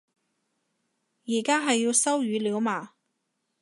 [1.27, 2.95] 而家係要收語料嘛